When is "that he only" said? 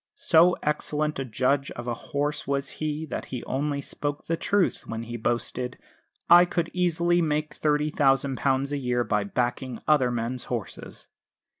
3.11-3.81